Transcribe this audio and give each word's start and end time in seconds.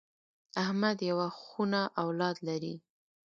احمد 0.63 0.97
یوه 1.09 1.27
خونه 1.39 1.81
اولاد 2.03 2.37
لري. 2.47 2.75